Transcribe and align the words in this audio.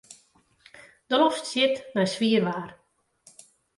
De 1.09 1.15
loft 1.21 1.45
stiet 1.49 1.75
nei 1.95 2.07
swier 2.13 2.43
waar. 2.47 2.69